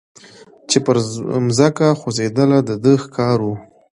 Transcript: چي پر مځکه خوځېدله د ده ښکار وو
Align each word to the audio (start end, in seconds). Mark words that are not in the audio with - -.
چي 0.69 0.77
پر 0.85 0.97
مځکه 1.45 1.87
خوځېدله 1.99 2.59
د 2.67 2.69
ده 2.83 2.93
ښکار 3.03 3.37
وو 3.45 3.55